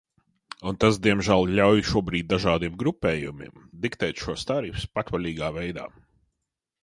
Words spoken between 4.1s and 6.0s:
šos tarifus patvaļīgā veidā.